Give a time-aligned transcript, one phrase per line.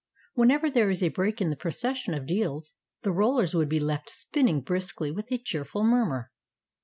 [0.33, 4.09] Whenever there was a break in the procession of deals, the rollers would be left
[4.09, 6.31] spinning briskly with a cheerful murmur.